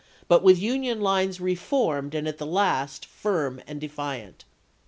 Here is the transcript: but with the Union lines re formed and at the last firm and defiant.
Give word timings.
but 0.27 0.41
with 0.41 0.55
the 0.55 0.63
Union 0.63 0.99
lines 0.99 1.39
re 1.39 1.53
formed 1.53 2.15
and 2.15 2.27
at 2.27 2.39
the 2.39 2.45
last 2.47 3.05
firm 3.05 3.61
and 3.67 3.79
defiant. 3.79 4.45